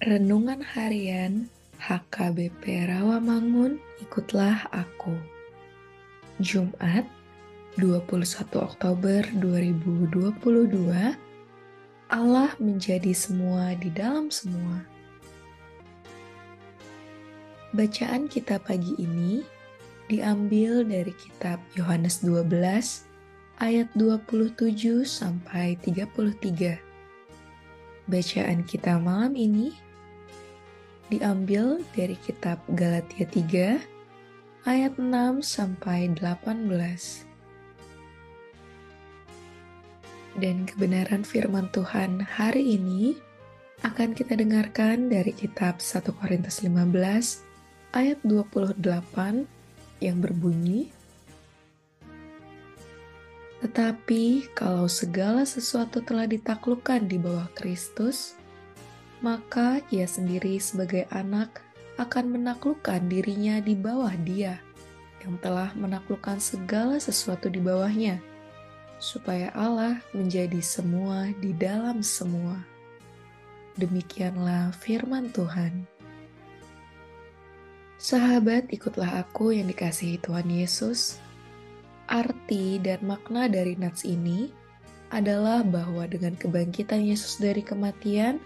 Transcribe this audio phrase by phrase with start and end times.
[0.00, 5.12] Renungan Harian HKBP Rawamangun Ikutlah Aku.
[6.40, 7.04] Jumat
[7.76, 8.32] 21
[8.64, 10.08] Oktober 2022
[12.08, 14.88] Allah menjadi semua di dalam semua.
[17.76, 19.44] Bacaan kita pagi ini
[20.08, 22.48] diambil dari kitab Yohanes 12
[23.60, 24.64] ayat 27
[25.04, 26.88] sampai 33
[28.08, 29.89] Bacaan kita malam ini
[31.10, 33.82] diambil dari kitab Galatia 3
[34.64, 36.70] ayat 6 sampai 18.
[40.38, 43.18] Dan kebenaran firman Tuhan hari ini
[43.82, 46.86] akan kita dengarkan dari kitab 1 Korintus 15
[47.92, 48.78] ayat 28
[49.98, 50.94] yang berbunyi
[53.60, 58.39] tetapi kalau segala sesuatu telah ditaklukkan di bawah Kristus,
[59.20, 61.60] maka ia sendiri sebagai anak
[62.00, 64.56] akan menaklukkan dirinya di bawah Dia
[65.20, 68.20] yang telah menaklukkan segala sesuatu di bawahnya,
[68.96, 72.56] supaya Allah menjadi semua di dalam semua.
[73.76, 75.84] Demikianlah firman Tuhan.
[78.00, 81.20] Sahabat, ikutlah aku yang dikasihi Tuhan Yesus
[82.10, 84.50] Arti dan makna dari nats ini
[85.14, 88.42] adalah bahwa dengan kebangkitan Yesus dari kematian,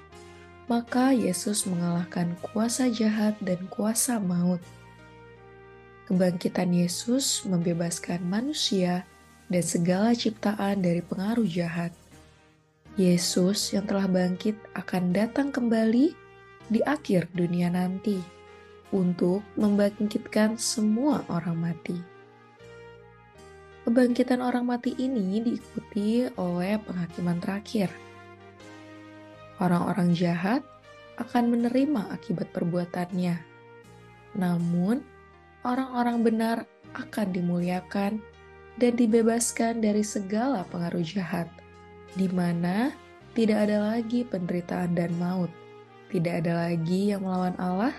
[0.64, 4.60] maka Yesus mengalahkan kuasa jahat dan kuasa maut.
[6.08, 9.08] Kebangkitan Yesus membebaskan manusia
[9.48, 11.92] dan segala ciptaan dari pengaruh jahat.
[12.94, 16.14] Yesus yang telah bangkit akan datang kembali
[16.70, 18.22] di akhir dunia nanti
[18.94, 21.98] untuk membangkitkan semua orang mati.
[23.84, 27.92] Kebangkitan orang mati ini diikuti oleh penghakiman terakhir.
[29.64, 30.60] Orang-orang jahat
[31.16, 33.40] akan menerima akibat perbuatannya,
[34.36, 35.00] namun
[35.64, 36.56] orang-orang benar
[36.92, 38.20] akan dimuliakan
[38.76, 41.48] dan dibebaskan dari segala pengaruh jahat,
[42.12, 42.92] di mana
[43.32, 45.48] tidak ada lagi penderitaan dan maut,
[46.12, 47.96] tidak ada lagi yang melawan Allah,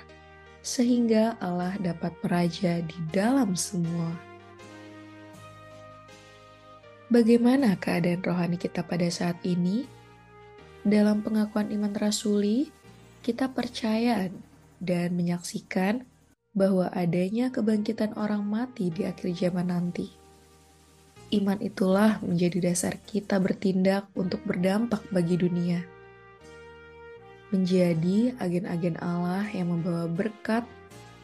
[0.62, 4.14] sehingga Allah dapat meraja di dalam semua.
[7.10, 9.95] Bagaimana keadaan rohani kita pada saat ini?
[10.86, 12.70] Dalam pengakuan iman rasuli,
[13.26, 14.30] kita percaya
[14.78, 16.06] dan menyaksikan
[16.54, 20.14] bahwa adanya kebangkitan orang mati di akhir zaman nanti.
[21.34, 25.82] Iman itulah menjadi dasar kita bertindak untuk berdampak bagi dunia.
[27.50, 30.70] Menjadi agen-agen Allah yang membawa berkat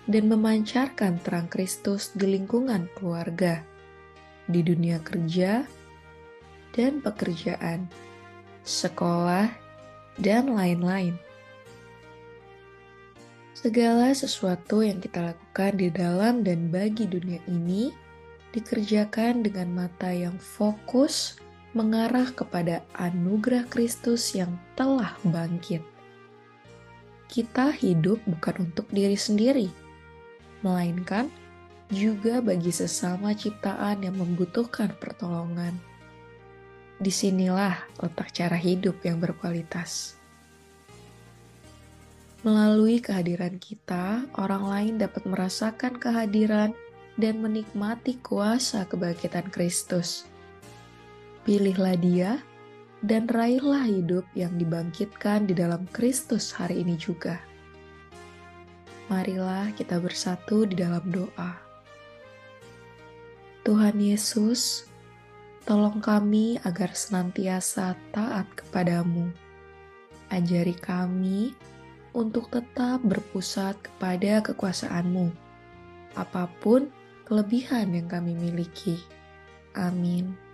[0.09, 3.61] dan memancarkan terang Kristus di lingkungan keluarga
[4.49, 5.63] di dunia kerja
[6.73, 7.85] dan pekerjaan,
[8.63, 9.49] sekolah,
[10.19, 11.17] dan lain-lain.
[13.57, 17.93] Segala sesuatu yang kita lakukan di dalam dan bagi dunia ini
[18.51, 21.37] dikerjakan dengan mata yang fokus
[21.77, 25.85] mengarah kepada anugerah Kristus yang telah bangkit.
[27.31, 29.71] Kita hidup bukan untuk diri sendiri,
[30.65, 31.31] melainkan
[31.87, 35.90] juga bagi sesama ciptaan yang membutuhkan pertolongan.
[37.01, 40.21] Di sinilah letak cara hidup yang berkualitas.
[42.45, 46.77] Melalui kehadiran kita, orang lain dapat merasakan kehadiran
[47.17, 50.29] dan menikmati kuasa kebangkitan Kristus.
[51.41, 52.37] Pilihlah Dia
[53.01, 57.41] dan raihlah hidup yang dibangkitkan di dalam Kristus hari ini juga.
[59.09, 61.57] Marilah kita bersatu di dalam doa.
[63.61, 64.89] Tuhan Yesus,
[65.65, 69.29] tolong kami agar senantiasa taat kepadamu.
[70.31, 71.55] Ajari kami
[72.11, 75.31] untuk tetap berpusat kepada kekuasaanmu,
[76.15, 76.91] apa pun
[77.27, 78.99] kelebihan yang kami miliki.
[79.75, 80.50] Amin.